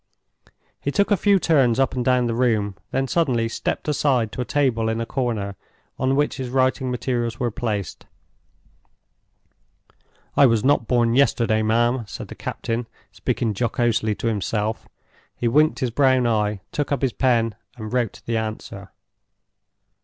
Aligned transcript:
He 0.79 0.89
took 0.89 1.11
a 1.11 1.15
few 1.15 1.37
turns 1.37 1.79
up 1.79 1.93
and 1.93 2.03
down 2.03 2.25
the 2.25 2.33
room, 2.33 2.75
then 2.89 3.07
suddenly 3.07 3.47
stepped 3.47 3.87
aside 3.87 4.31
to 4.31 4.41
a 4.41 4.45
table 4.45 4.89
in 4.89 4.99
a 4.99 5.05
corner 5.05 5.55
on 5.99 6.15
which 6.15 6.37
his 6.37 6.49
writing 6.49 6.89
materials 6.89 7.39
were 7.39 7.51
placed. 7.51 8.07
"I 10.35 10.47
was 10.47 10.63
not 10.63 10.87
born 10.87 11.13
yesterday, 11.13 11.61
ma'am!" 11.61 12.05
said 12.07 12.29
the 12.29 12.33
captain, 12.33 12.87
speaking 13.11 13.53
jocosely 13.55 14.15
to 14.15 14.25
himself. 14.25 14.89
He 15.35 15.47
winked 15.47 15.77
his 15.81 15.91
brown 15.91 16.25
eye, 16.25 16.61
took 16.71 16.91
up 16.91 17.03
his 17.03 17.13
pen, 17.13 17.53
and 17.77 17.93
wrote 17.93 18.23
the 18.25 18.37
answer. 18.37 18.89